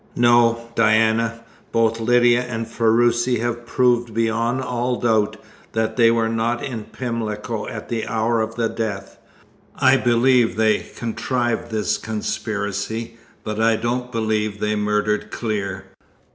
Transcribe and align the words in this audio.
"No, 0.15 0.71
Diana. 0.73 1.43
Both 1.71 1.99
Lydia 1.99 2.41
and 2.41 2.65
Ferruci 2.67 3.37
have 3.37 3.67
proved 3.67 4.15
beyond 4.15 4.59
all 4.63 4.99
doubt 4.99 5.37
that 5.73 5.95
they 5.95 6.09
were 6.09 6.27
not 6.27 6.63
in 6.63 6.85
Pimlico 6.85 7.67
at 7.67 7.87
the 7.87 8.07
hour 8.07 8.41
of 8.41 8.55
the 8.55 8.67
death. 8.67 9.19
I 9.75 9.97
believe 9.97 10.55
they 10.55 10.79
contrived 10.79 11.69
this 11.69 11.99
conspiracy, 11.99 13.17
but 13.43 13.59
I 13.61 13.75
don't 13.75 14.11
believe 14.11 14.59
they 14.59 14.75
murdered 14.75 15.29
Clear." 15.29 15.85